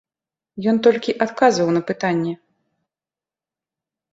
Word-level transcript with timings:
Ён 0.71 0.79
толькі 0.87 1.15
адказваў 1.27 1.69
на 1.75 1.81
пытанні. 1.91 2.33